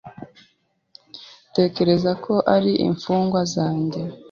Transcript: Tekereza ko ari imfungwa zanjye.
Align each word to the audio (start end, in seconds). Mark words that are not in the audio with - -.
Tekereza 1.55 2.11
ko 2.23 2.33
ari 2.55 2.71
imfungwa 2.87 3.39
zanjye. 3.53 4.01